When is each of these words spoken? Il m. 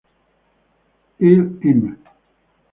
Il 1.19 1.39
m. 1.61 1.97